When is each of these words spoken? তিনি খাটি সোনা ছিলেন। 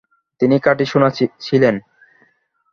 তিনি 0.41 0.55
খাটি 0.59 0.85
সোনা 0.85 1.09
ছিলেন। 1.39 1.75